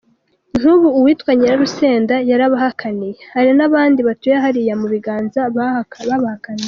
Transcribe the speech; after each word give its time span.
Nk’ubu 0.59 0.87
uwitwa 0.97 1.31
Nyirarusenda 1.37 2.15
yarabahakaniye, 2.29 3.17
hari 3.33 3.51
n’abandi 3.57 3.99
batuye 4.07 4.35
hariya 4.43 4.73
mu 4.81 4.87
Biganza 4.93 5.41
babahakaniye. 5.55 6.59